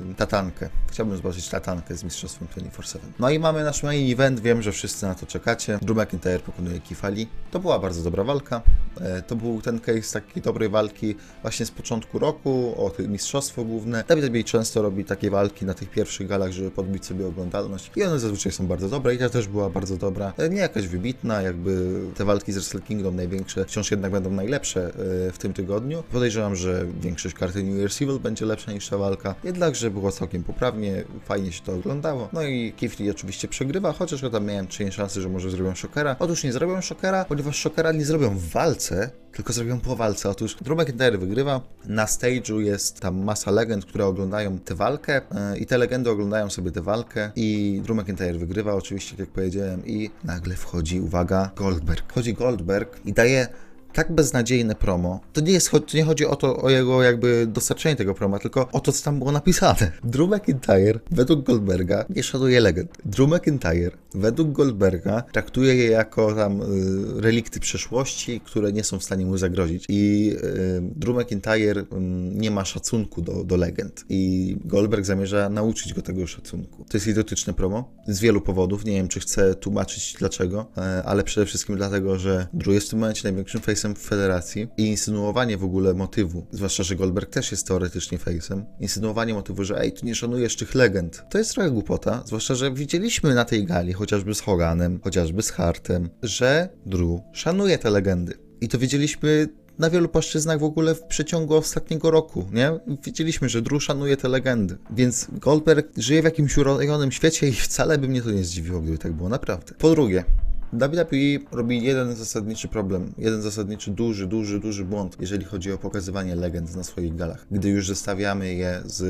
yy, 0.08 0.14
tatankę. 0.14 0.68
Chciałbym 0.90 1.16
zobaczyć 1.16 1.48
tatankę 1.48 1.96
z 1.96 2.04
mistrzostwem 2.04 2.48
24-7. 2.48 2.98
No 3.18 3.30
i 3.30 3.38
mamy 3.38 3.64
nasz 3.64 3.82
main 3.82 4.12
event, 4.12 4.40
wiem, 4.40 4.62
że 4.62 4.72
wszyscy 4.72 5.06
na 5.06 5.14
to 5.14 5.26
czekacie. 5.26 5.78
Drew 5.82 5.98
McIntyre 5.98 6.38
pokonuje 6.38 6.80
Kifali. 6.80 7.28
To 7.50 7.60
była 7.60 7.78
bardzo 7.78 8.02
dobra 8.02 8.24
walka. 8.24 8.62
E, 9.00 9.22
to 9.22 9.36
był 9.36 9.62
ten 9.62 9.80
case 9.80 10.20
takiej 10.20 10.42
dobrej 10.42 10.68
walki 10.68 11.14
właśnie 11.42 11.66
z 11.66 11.70
początku 11.70 12.18
roku, 12.18 12.74
o 12.76 12.92
mistrzostwo 13.08 13.64
główne. 13.64 14.04
WWE 14.08 14.44
często 14.44 14.82
robi 14.82 15.04
takie 15.04 15.30
walki 15.30 15.64
na 15.64 15.74
tych 15.74 15.90
pierwszych 15.90 16.28
galach, 16.28 16.52
żeby 16.52 16.70
podbić 16.70 17.06
sobie 17.06 17.26
oglądalność 17.26 17.90
i 17.96 18.02
one 18.16 18.20
zazwyczaj 18.20 18.52
są 18.52 18.66
bardzo 18.66 18.88
dobre 18.88 19.14
i 19.14 19.18
ta 19.18 19.28
też 19.28 19.48
była 19.48 19.70
bardzo 19.70 19.96
dobra. 19.96 20.32
E, 20.38 20.48
Nie 20.48 20.60
jakaś 20.60 20.88
wybitna, 20.88 21.42
jakby 21.42 22.00
te 22.14 22.24
walki 22.24 22.52
z 22.52 22.54
Wrestle 22.54 22.80
Kingdom 22.80 23.16
największe 23.16 23.64
wciąż 23.64 23.90
jednak 23.90 24.12
będą 24.12 24.30
najlepsze 24.30 24.86
e, 25.28 25.32
w 25.32 25.38
tym 25.38 25.52
tygodniu. 25.52 26.02
Podejrzewam, 26.12 26.56
że 26.56 26.86
większość 27.00 27.34
karty 27.34 27.62
New 27.62 27.74
Year's 27.74 28.02
Evil 28.02 28.18
będzie 28.20 28.46
lepsza 28.46 28.72
niż 28.72 28.88
ta 28.88 28.98
walka, 28.98 29.34
jednakże 29.44 29.90
było 29.90 30.12
całkiem 30.12 30.42
poprawnie, 30.44 31.04
fajnie 31.24 31.52
się 31.52 31.62
to 31.62 31.72
oglądało. 31.72 32.28
No 32.32 32.42
i 32.42 32.72
Lee 33.00 33.10
oczywiście 33.10 33.48
przegrywa, 33.48 33.92
chociaż 33.92 34.22
ja 34.22 34.30
tam 34.30 34.44
miałem 34.44 34.66
czynię 34.66 34.92
szansy, 34.92 35.22
że 35.22 35.28
może 35.28 35.50
zrobią 35.50 35.74
Shockera. 35.74 36.16
Otóż 36.18 36.44
nie 36.44 36.52
zrobią 36.52 36.82
Shockera, 36.82 37.24
ponieważ 37.24 37.56
Shockera 37.56 37.92
nie 37.92 38.04
zrobią 38.04 38.38
w 38.38 38.48
walce, 38.48 39.10
tylko 39.36 39.52
zrobią 39.52 39.80
po 39.80 39.96
walce. 39.96 40.30
Otóż 40.30 40.54
Drew 40.54 40.78
McIntyre 40.78 41.18
wygrywa, 41.18 41.60
na 41.84 42.06
stage'u 42.06 42.58
jest 42.58 43.00
tam 43.00 43.24
masa 43.24 43.50
legend, 43.50 43.86
które 43.86 44.06
oglądają 44.06 44.58
tę 44.58 44.74
walkę 44.74 45.20
e, 45.34 45.58
i 45.58 45.66
te 45.66 45.78
legendy 45.78 46.10
oglądają 46.10 46.50
sobie 46.50 46.70
tę 46.70 46.82
walkę 46.82 47.30
i 47.36 47.80
Drew 47.84 47.98
McIntyre 47.98 48.38
wygrywa 48.38 48.74
oczywiście, 48.74 49.16
jak 49.18 49.28
powiedziałem 49.28 49.86
i 49.86 50.10
nagle 50.24 50.54
wchodzi, 50.54 51.00
uwaga, 51.00 51.50
Goldberg. 51.56 52.12
Wchodzi 52.12 52.34
Goldberg 52.34 53.00
i 53.04 53.12
daje 53.12 53.48
tak 53.96 54.12
beznadziejne 54.12 54.74
promo. 54.74 55.20
To 55.32 55.40
nie 55.40 55.52
jest, 55.52 55.72
nie 55.94 56.04
chodzi 56.04 56.26
o 56.26 56.36
to, 56.36 56.56
o 56.56 56.70
jego 56.70 57.02
jakby 57.02 57.46
dostarczenie 57.46 57.96
tego 57.96 58.14
promo, 58.14 58.38
tylko 58.38 58.68
o 58.72 58.80
to, 58.80 58.92
co 58.92 59.04
tam 59.04 59.18
było 59.18 59.32
napisane. 59.32 59.92
Drew 60.04 60.30
McIntyre 60.30 61.00
według 61.10 61.46
Goldberga 61.46 62.04
nie 62.10 62.22
szanuje 62.22 62.60
legend. 62.60 62.90
Drew 63.04 63.28
McIntyre 63.28 63.90
według 64.14 64.52
Goldberga 64.52 65.22
traktuje 65.22 65.74
je 65.74 65.90
jako 65.90 66.34
tam 66.34 66.62
y, 66.62 67.20
relikty 67.20 67.60
przeszłości, 67.60 68.40
które 68.40 68.72
nie 68.72 68.84
są 68.84 68.98
w 68.98 69.04
stanie 69.04 69.26
mu 69.26 69.38
zagrozić. 69.38 69.84
I 69.88 70.32
y, 70.44 70.80
Drew 70.96 71.16
McIntyre 71.16 71.80
y, 71.80 71.86
nie 72.34 72.50
ma 72.50 72.64
szacunku 72.64 73.22
do, 73.22 73.44
do 73.44 73.56
legend. 73.56 74.04
I 74.08 74.56
Goldberg 74.64 75.04
zamierza 75.04 75.48
nauczyć 75.48 75.94
go 75.94 76.02
tego 76.02 76.26
szacunku. 76.26 76.84
To 76.88 76.96
jest 76.96 77.06
idiotyczne 77.06 77.52
promo 77.52 77.92
z 78.08 78.20
wielu 78.20 78.40
powodów. 78.40 78.84
Nie 78.84 78.92
wiem, 78.92 79.08
czy 79.08 79.20
chcę 79.20 79.54
tłumaczyć 79.54 80.16
dlaczego, 80.18 80.66
e, 80.76 81.02
ale 81.04 81.24
przede 81.24 81.46
wszystkim 81.46 81.76
dlatego, 81.76 82.18
że 82.18 82.46
Drew 82.52 82.74
jest 82.74 82.86
w 82.86 82.90
tym 82.90 82.98
momencie 82.98 83.20
największym 83.24 83.60
face'em 83.60 83.85
w 83.94 83.98
federacji 83.98 84.68
i 84.76 84.86
insynuowanie 84.86 85.56
w 85.56 85.64
ogóle 85.64 85.94
motywu, 85.94 86.46
zwłaszcza, 86.50 86.82
że 86.82 86.96
Goldberg 86.96 87.30
też 87.30 87.50
jest 87.50 87.66
teoretycznie 87.66 88.18
face'em, 88.18 88.62
insynuowanie 88.80 89.34
motywu, 89.34 89.64
że 89.64 89.80
ej, 89.80 89.92
tu 89.92 90.06
nie 90.06 90.14
szanujesz 90.14 90.56
tych 90.56 90.74
legend, 90.74 91.24
to 91.30 91.38
jest 91.38 91.52
trochę 91.52 91.70
głupota, 91.70 92.22
zwłaszcza, 92.26 92.54
że 92.54 92.72
widzieliśmy 92.72 93.34
na 93.34 93.44
tej 93.44 93.64
gali, 93.64 93.92
chociażby 93.92 94.34
z 94.34 94.40
Hoganem, 94.40 95.00
chociażby 95.04 95.42
z 95.42 95.50
Hartem, 95.50 96.08
że 96.22 96.68
Drew 96.86 97.20
szanuje 97.32 97.78
te 97.78 97.90
legendy. 97.90 98.34
I 98.60 98.68
to 98.68 98.78
widzieliśmy 98.78 99.48
na 99.78 99.90
wielu 99.90 100.08
płaszczyznach 100.08 100.58
w 100.58 100.64
ogóle 100.64 100.94
w 100.94 101.02
przeciągu 101.02 101.54
ostatniego 101.54 102.10
roku, 102.10 102.44
nie? 102.52 102.72
Wiedzieliśmy, 103.04 103.48
że 103.48 103.62
Drew 103.62 103.82
szanuje 103.82 104.16
te 104.16 104.28
legendy, 104.28 104.76
więc 104.90 105.26
Goldberg 105.32 105.88
żyje 105.96 106.22
w 106.22 106.24
jakimś 106.24 106.58
urojonym 106.58 107.12
świecie 107.12 107.48
i 107.48 107.52
wcale 107.52 107.98
by 107.98 108.08
mnie 108.08 108.22
to 108.22 108.30
nie 108.30 108.44
zdziwiło, 108.44 108.80
gdyby 108.80 108.98
tak 108.98 109.12
było, 109.12 109.28
naprawdę. 109.28 109.74
Po 109.78 109.90
drugie, 109.90 110.24
WWE 110.72 111.38
robi 111.52 111.82
jeden 111.82 112.16
zasadniczy 112.16 112.68
problem, 112.68 113.12
jeden 113.18 113.42
zasadniczy, 113.42 113.90
duży, 113.90 114.26
duży, 114.26 114.60
duży 114.60 114.84
błąd, 114.84 115.16
jeżeli 115.20 115.44
chodzi 115.44 115.72
o 115.72 115.78
pokazywanie 115.78 116.34
legend 116.34 116.76
na 116.76 116.84
swoich 116.84 117.16
galach, 117.16 117.46
gdy 117.50 117.68
już 117.68 117.88
zestawiamy 117.88 118.54
je 118.54 118.82
z 118.84 119.04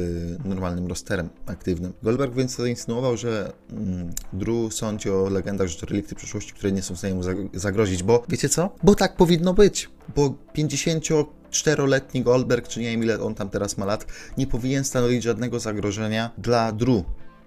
normalnym 0.44 0.86
rosterem 0.86 1.28
aktywnym. 1.46 1.92
Goldberg 2.02 2.34
więc 2.34 2.56
zainsynuował, 2.56 3.16
że 3.16 3.52
mm, 3.70 4.10
Drew 4.32 4.74
sądzi 4.74 5.10
o 5.10 5.28
legendach, 5.28 5.68
że 5.68 5.78
to 5.78 5.86
relikty 5.86 6.14
przeszłości, 6.14 6.52
które 6.52 6.72
nie 6.72 6.82
są 6.82 6.94
w 6.94 6.98
stanie 6.98 7.14
mu 7.14 7.22
zagrozić, 7.54 8.02
bo 8.02 8.22
wiecie 8.28 8.48
co? 8.48 8.74
Bo 8.82 8.94
tak 8.94 9.16
powinno 9.16 9.54
być, 9.54 9.90
bo 10.16 10.34
50 10.52 11.04
czteroletni 11.50 12.22
Goldberg, 12.22 12.68
czy 12.68 12.80
nie 12.80 12.90
wiem 12.90 13.02
ile 13.02 13.20
on 13.20 13.34
tam 13.34 13.50
teraz 13.50 13.78
ma 13.78 13.86
lat, 13.86 14.06
nie 14.38 14.46
powinien 14.46 14.84
stanowić 14.84 15.22
żadnego 15.22 15.60
zagrożenia 15.60 16.30
dla 16.38 16.72
Drew. 16.72 17.04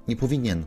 Nie 0.07 0.15
powinien 0.15 0.65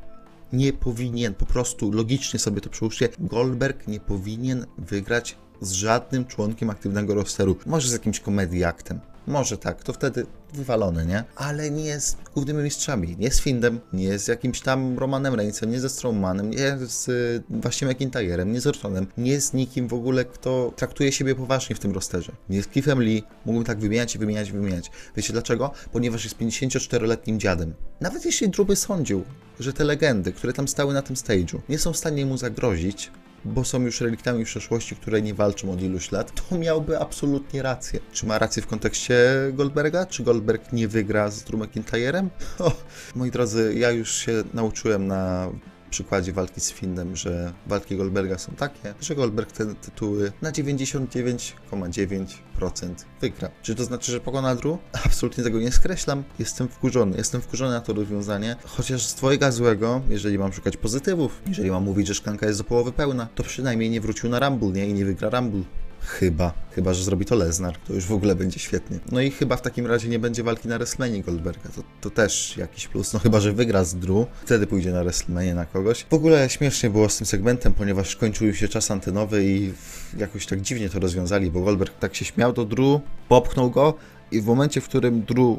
nie 0.52 0.72
powinien, 0.72 1.34
po 1.34 1.46
prostu 1.46 1.92
logicznie 1.92 2.40
sobie 2.40 2.60
to 2.60 2.70
przełóżcie, 2.70 3.08
Goldberg 3.18 3.88
nie 3.88 4.00
powinien 4.00 4.66
wygrać 4.78 5.36
z 5.60 5.72
żadnym 5.72 6.24
członkiem 6.24 6.70
aktywnego 6.70 7.14
rosteru. 7.14 7.56
Może 7.66 7.88
z 7.88 7.92
jakimś 7.92 8.20
komediaktem. 8.20 9.00
Może 9.26 9.58
tak, 9.58 9.82
to 9.82 9.92
wtedy 9.92 10.26
wywalone, 10.54 11.06
nie? 11.06 11.24
Ale 11.36 11.70
nie 11.70 11.84
jest 11.84 12.16
głównymi 12.34 12.62
mistrzami. 12.62 13.16
Nie 13.18 13.30
z 13.30 13.40
Findem, 13.40 13.80
nie 13.92 14.18
z 14.18 14.28
jakimś 14.28 14.60
tam 14.60 14.98
Romanem 14.98 15.34
Reignsem, 15.34 15.70
nie 15.70 15.80
ze 15.80 15.88
Strowmanem, 15.88 16.50
nie 16.50 16.78
z 16.78 17.08
y, 17.08 17.42
właśnie 17.50 17.88
McIntyrem, 17.88 18.52
nie 18.52 18.60
z 18.60 18.66
Ortonem, 18.66 19.06
nie 19.16 19.40
z 19.40 19.52
nikim 19.52 19.88
w 19.88 19.94
ogóle, 19.94 20.24
kto 20.24 20.72
traktuje 20.76 21.12
siebie 21.12 21.34
poważnie 21.34 21.76
w 21.76 21.78
tym 21.78 21.92
rosterze. 21.92 22.32
Nie 22.48 22.62
z 22.62 22.66
Cliffem 22.66 23.02
Lee, 23.02 23.22
mógłbym 23.46 23.64
tak 23.64 23.78
wymieniać 23.78 24.14
i 24.14 24.18
wymieniać 24.18 24.48
i 24.48 24.52
wymieniać. 24.52 24.90
Wiecie 25.16 25.32
dlaczego? 25.32 25.70
Ponieważ 25.92 26.24
jest 26.24 26.38
54-letnim 26.38 27.38
dziadem. 27.38 27.74
Nawet 28.00 28.24
jeśli 28.24 28.48
Druby 28.50 28.76
sądził, 28.76 29.24
że 29.60 29.72
te 29.72 29.84
legendy, 29.84 30.32
które 30.32 30.52
tam 30.52 30.68
stały 30.68 30.94
na 30.94 31.02
tym 31.02 31.16
stage'u, 31.16 31.58
nie 31.68 31.78
są 31.78 31.92
w 31.92 31.96
stanie 31.96 32.26
mu 32.26 32.36
zagrozić, 32.36 33.10
bo 33.44 33.64
są 33.64 33.82
już 33.82 34.00
reliktami 34.00 34.44
przeszłości, 34.44 34.96
które 34.96 35.22
nie 35.22 35.34
walczą 35.34 35.72
od 35.72 35.82
iluś 35.82 36.12
lat, 36.12 36.32
to 36.48 36.58
miałby 36.58 36.98
absolutnie 36.98 37.62
rację. 37.62 38.00
Czy 38.12 38.26
ma 38.26 38.38
rację 38.38 38.62
w 38.62 38.66
kontekście 38.66 39.16
Goldberga? 39.52 40.06
Czy 40.06 40.22
Goldberg 40.22 40.72
nie 40.72 40.88
wygra 40.88 41.30
z 41.30 41.42
Drew 41.42 41.60
McIntyrem? 41.60 42.30
moi 43.14 43.30
drodzy, 43.30 43.74
ja 43.76 43.90
już 43.90 44.12
się 44.14 44.32
nauczyłem 44.54 45.06
na 45.06 45.48
przykładzie 45.92 46.32
walki 46.32 46.60
z 46.60 46.72
Finnem, 46.72 47.16
że 47.16 47.52
walki 47.66 47.96
Goldberga 47.96 48.38
są 48.38 48.52
takie, 48.52 48.94
że 49.00 49.14
Goldberg 49.14 49.52
te 49.52 49.74
tytuły 49.74 50.32
na 50.42 50.52
99,9% 50.52 52.94
wygra. 53.20 53.50
Czy 53.62 53.74
to 53.74 53.84
znaczy, 53.84 54.12
że 54.12 54.20
pokona 54.20 54.54
Drew? 54.54 54.78
Absolutnie 55.06 55.44
tego 55.44 55.60
nie 55.60 55.72
skreślam. 55.72 56.24
Jestem 56.38 56.68
wkurzony. 56.68 57.16
Jestem 57.16 57.40
wkurzony 57.40 57.72
na 57.72 57.80
to 57.80 57.92
rozwiązanie, 57.92 58.56
chociaż 58.64 59.06
z 59.06 59.14
twojego 59.14 59.52
złego, 59.52 60.02
jeżeli 60.08 60.38
mam 60.38 60.52
szukać 60.52 60.76
pozytywów, 60.76 61.42
jeżeli 61.46 61.70
mam 61.70 61.84
mówić, 61.84 62.06
że 62.06 62.14
szklanka 62.14 62.46
jest 62.46 62.60
do 62.60 62.64
połowy 62.64 62.92
pełna, 62.92 63.28
to 63.34 63.42
przynajmniej 63.42 63.90
nie 63.90 64.00
wrócił 64.00 64.30
na 64.30 64.40
Rumble, 64.40 64.68
nie? 64.68 64.86
I 64.86 64.94
nie 64.94 65.04
wygra 65.04 65.30
Rumble. 65.30 65.62
Chyba. 66.06 66.52
Chyba, 66.70 66.94
że 66.94 67.04
zrobi 67.04 67.24
to 67.24 67.34
Lesnar. 67.36 67.76
To 67.78 67.92
już 67.92 68.04
w 68.04 68.12
ogóle 68.12 68.34
będzie 68.34 68.58
świetnie. 68.58 68.98
No 69.12 69.20
i 69.20 69.30
chyba 69.30 69.56
w 69.56 69.62
takim 69.62 69.86
razie 69.86 70.08
nie 70.08 70.18
będzie 70.18 70.42
walki 70.42 70.68
na 70.68 70.78
WrestleMania 70.78 71.22
Goldberga. 71.22 71.68
To, 71.76 71.82
to 72.00 72.10
też 72.10 72.56
jakiś 72.56 72.88
plus. 72.88 73.12
No 73.12 73.18
chyba, 73.18 73.40
że 73.40 73.52
wygra 73.52 73.84
z 73.84 73.94
Drew. 73.94 74.26
Wtedy 74.44 74.66
pójdzie 74.66 74.92
na 74.92 75.04
WrestleMania 75.04 75.54
na 75.54 75.66
kogoś. 75.66 76.06
W 76.10 76.14
ogóle 76.14 76.50
śmiesznie 76.50 76.90
było 76.90 77.08
z 77.08 77.16
tym 77.16 77.26
segmentem, 77.26 77.74
ponieważ 77.74 78.16
kończył 78.16 78.54
się 78.54 78.68
czas 78.68 78.90
antenowy 78.90 79.44
i 79.44 79.72
jakoś 80.18 80.46
tak 80.46 80.60
dziwnie 80.60 80.90
to 80.90 81.00
rozwiązali, 81.00 81.50
bo 81.50 81.60
Goldberg 81.60 81.98
tak 81.98 82.14
się 82.14 82.24
śmiał 82.24 82.52
do 82.52 82.64
Drew, 82.64 83.00
popchnął 83.28 83.70
go 83.70 83.94
i 84.30 84.40
w 84.40 84.46
momencie, 84.46 84.80
w 84.80 84.88
którym 84.88 85.22
Drew 85.22 85.58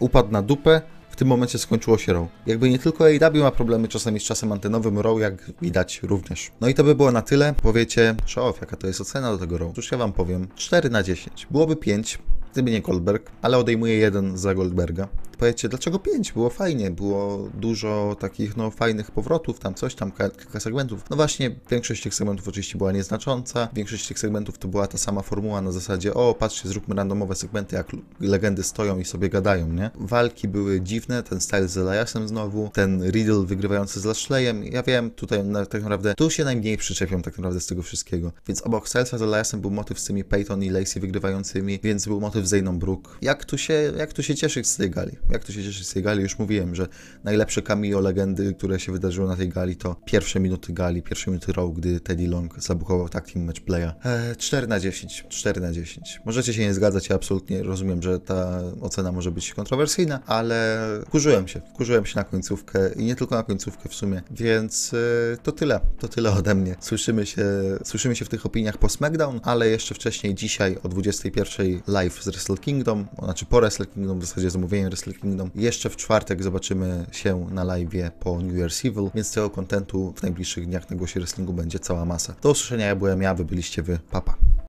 upadł 0.00 0.32
na 0.32 0.42
dupę, 0.42 0.82
tym 1.20 1.28
momencie 1.28 1.58
skończyło 1.58 1.98
się 1.98 2.12
Raw. 2.12 2.28
Jakby 2.46 2.70
nie 2.70 2.78
tylko 2.78 3.04
AEW 3.04 3.42
ma 3.42 3.50
problemy 3.50 3.88
czasami 3.88 4.20
z 4.20 4.22
czasem 4.22 4.52
antenowym, 4.52 4.98
Raw 4.98 5.20
jak 5.20 5.50
widać 5.62 6.00
również. 6.02 6.50
No 6.60 6.68
i 6.68 6.74
to 6.74 6.84
by 6.84 6.94
było 6.94 7.12
na 7.12 7.22
tyle. 7.22 7.54
Powiecie, 7.62 8.14
show 8.26 8.60
jaka 8.60 8.76
to 8.76 8.86
jest 8.86 9.00
ocena 9.00 9.32
do 9.32 9.38
tego 9.38 9.58
Raw? 9.58 9.74
Cóż 9.74 9.92
ja 9.92 9.98
wam 9.98 10.12
powiem, 10.12 10.48
4 10.54 10.90
na 10.90 11.02
10. 11.02 11.46
Byłoby 11.50 11.76
5, 11.76 12.18
gdyby 12.52 12.70
nie 12.70 12.80
Goldberg, 12.80 13.30
ale 13.42 13.58
odejmuję 13.58 13.94
jeden 13.94 14.38
za 14.38 14.54
Goldberga 14.54 15.08
powiecie, 15.40 15.68
dlaczego 15.68 15.98
5? 15.98 16.32
Było 16.32 16.50
fajnie, 16.50 16.90
było 16.90 17.48
dużo 17.54 18.16
takich 18.20 18.56
no 18.56 18.70
fajnych 18.70 19.10
powrotów, 19.10 19.58
tam 19.58 19.74
coś, 19.74 19.94
tam 19.94 20.12
kilka 20.12 20.60
segmentów. 20.60 21.04
No 21.10 21.16
właśnie, 21.16 21.56
większość 21.70 22.02
tych 22.02 22.14
segmentów 22.14 22.48
oczywiście 22.48 22.78
była 22.78 22.92
nieznacząca, 22.92 23.68
większość 23.72 24.08
tych 24.08 24.18
segmentów 24.18 24.58
to 24.58 24.68
była 24.68 24.86
ta 24.86 24.98
sama 24.98 25.22
formuła 25.22 25.60
na 25.60 25.72
zasadzie, 25.72 26.14
o 26.14 26.34
patrzcie, 26.34 26.68
zróbmy 26.68 26.94
randomowe 26.94 27.34
segmenty, 27.34 27.76
jak 27.76 27.86
legendy 28.20 28.62
stoją 28.62 28.98
i 28.98 29.04
sobie 29.04 29.28
gadają, 29.28 29.72
nie? 29.72 29.90
Walki 29.94 30.48
były 30.48 30.80
dziwne, 30.80 31.22
ten 31.22 31.40
style 31.40 31.68
z 31.68 31.78
Eliasem 31.78 32.28
znowu, 32.28 32.70
ten 32.72 33.10
Riddle 33.10 33.46
wygrywający 33.46 34.00
z 34.00 34.04
Lashleyem, 34.04 34.64
ja 34.64 34.82
wiem, 34.82 35.10
tutaj 35.10 35.44
tak 35.70 35.82
naprawdę, 35.82 36.14
tu 36.14 36.30
się 36.30 36.44
najmniej 36.44 36.76
przyczepią 36.76 37.22
tak 37.22 37.38
naprawdę 37.38 37.60
z 37.60 37.66
tego 37.66 37.82
wszystkiego. 37.82 38.32
Więc 38.48 38.62
obok 38.62 38.88
Stylesa 38.88 39.18
z 39.18 39.22
Eliasem 39.22 39.60
był 39.60 39.70
motyw 39.70 40.00
z 40.00 40.04
tymi 40.04 40.24
Peyton 40.24 40.62
i 40.62 40.70
Lacey 40.70 41.00
wygrywającymi, 41.00 41.78
więc 41.82 42.06
był 42.06 42.20
motyw 42.20 42.39
z 42.46 42.50
Zayną 42.50 42.78
Brook. 42.78 43.18
Jak 43.22 43.44
tu 43.44 43.58
się, 43.58 43.92
jak 43.96 44.12
tu 44.12 44.22
się 44.22 44.34
cieszyć 44.34 44.66
z 44.66 44.76
tej 44.76 44.90
gali? 44.90 45.16
jak 45.30 45.44
to 45.44 45.52
się 45.52 45.64
cieszy 45.64 45.84
z 45.84 45.92
tej 45.92 46.02
gali, 46.02 46.22
już 46.22 46.38
mówiłem, 46.38 46.74
że 46.74 46.88
najlepsze 47.24 47.62
cameo 47.62 48.00
legendy, 48.00 48.54
które 48.54 48.80
się 48.80 48.92
wydarzyło 48.92 49.28
na 49.28 49.36
tej 49.36 49.48
gali, 49.48 49.76
to 49.76 49.96
pierwsze 50.04 50.40
minuty 50.40 50.72
gali, 50.72 51.02
pierwsze 51.02 51.30
minuty 51.30 51.52
row, 51.52 51.74
gdy 51.74 52.00
Teddy 52.00 52.28
Long 52.28 52.62
zabuchował 52.62 53.08
tak 53.08 53.30
team 53.30 53.46
match 53.46 53.60
playa. 53.60 53.92
E, 54.04 54.36
4 54.36 54.66
na 54.66 54.80
10, 54.80 55.24
4 55.28 55.60
na 55.60 55.72
10. 55.72 56.20
Możecie 56.24 56.54
się 56.54 56.62
nie 56.62 56.74
zgadzać, 56.74 57.08
ja 57.08 57.16
absolutnie 57.16 57.62
rozumiem, 57.62 58.02
że 58.02 58.20
ta 58.20 58.62
ocena 58.80 59.12
może 59.12 59.30
być 59.30 59.54
kontrowersyjna, 59.54 60.20
ale 60.26 60.78
wkurzyłem 61.06 61.48
się, 61.48 61.60
wkurzyłem 61.74 62.06
się 62.06 62.16
na 62.16 62.24
końcówkę 62.24 62.92
i 62.96 63.04
nie 63.04 63.16
tylko 63.16 63.34
na 63.34 63.42
końcówkę 63.42 63.88
w 63.88 63.94
sumie, 63.94 64.22
więc 64.30 64.94
e, 64.94 65.36
to 65.42 65.52
tyle, 65.52 65.80
to 65.98 66.08
tyle 66.08 66.32
ode 66.32 66.54
mnie. 66.54 66.76
Słyszymy 66.80 67.26
się, 67.26 67.44
słyszymy 67.84 68.16
się 68.16 68.24
w 68.24 68.28
tych 68.28 68.46
opiniach 68.46 68.78
po 68.78 68.88
SmackDown, 68.88 69.40
ale 69.42 69.68
jeszcze 69.68 69.94
wcześniej 69.94 70.34
dzisiaj 70.34 70.78
o 70.82 70.88
21 70.88 71.80
live 71.86 72.22
z 72.22 72.28
Wrestle 72.30 72.56
Kingdom, 72.56 73.06
znaczy 73.22 73.46
po 73.46 73.56
Wrestle 73.56 73.86
Kingdom, 73.86 74.20
w 74.20 74.24
zasadzie 74.24 74.50
zamówienie 74.50 74.86
Wrestle 74.86 75.12
Kingdom 75.12 75.50
jeszcze 75.54 75.90
w 75.90 75.96
czwartek 75.96 76.42
zobaczymy 76.42 77.06
się 77.12 77.46
na 77.50 77.64
live 77.64 77.90
po 78.20 78.42
New 78.42 78.54
Year's 78.54 78.88
Evil, 78.88 79.10
więc 79.14 79.32
tego 79.32 79.50
kontentu 79.50 80.12
w 80.16 80.22
najbliższych 80.22 80.66
dniach 80.66 80.90
na 80.90 80.96
głosie 80.96 81.20
wrestlingu 81.20 81.52
będzie 81.52 81.78
cała 81.78 82.04
masa. 82.04 82.34
Do 82.42 82.50
usłyszenia, 82.50 82.86
ja 82.86 82.96
byłem 82.96 83.22
ja, 83.22 83.34
wy 83.34 83.44
byliście 83.44 83.82
wy. 83.82 83.98
Papa. 84.10 84.50